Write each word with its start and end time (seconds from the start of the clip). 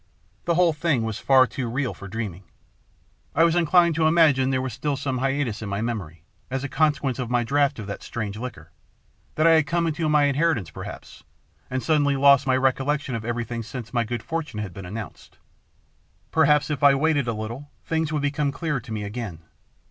The 0.45 0.55
whole 0.55 0.73
thing 0.73 1.03
was 1.03 1.19
far 1.19 1.45
too 1.45 1.69
real 1.69 1.93
for 1.93 2.07
dreaming. 2.07 2.45
I 3.35 3.43
was 3.43 3.53
inclined 3.55 3.93
to 3.93 4.07
imagine 4.07 4.49
there 4.49 4.59
was 4.59 4.73
still 4.73 4.97
some 4.97 5.19
hiatus 5.19 5.61
in 5.61 5.69
my 5.69 5.79
memory, 5.81 6.23
as 6.49 6.63
a 6.63 6.67
consequence 6.69 7.19
of 7.19 7.29
my 7.29 7.43
draught 7.43 7.77
of 7.77 7.85
that 7.85 8.01
strange 8.01 8.35
liqueur; 8.35 8.71
that 9.35 9.45
I 9.45 9.51
had 9.51 9.67
come 9.67 9.85
into 9.85 10.09
my 10.09 10.23
inheritance 10.23 10.71
per 10.71 10.85
haps, 10.85 11.23
and 11.69 11.83
suddenly 11.83 12.15
lost 12.15 12.47
my 12.47 12.57
recollection 12.57 13.13
of 13.13 13.23
everything 13.23 13.61
since 13.61 13.93
my 13.93 14.03
good 14.03 14.23
fortune 14.23 14.59
had 14.59 14.73
been 14.73 14.87
announced. 14.87 15.37
Per 16.31 16.45
haps 16.45 16.71
if 16.71 16.81
I 16.81 16.95
waited 16.95 17.27
a 17.27 17.33
little, 17.33 17.69
things 17.85 18.11
would 18.11 18.23
be 18.23 18.31
clearer 18.31 18.79
to 18.79 18.91
me 18.91 19.03
again. 19.03 19.43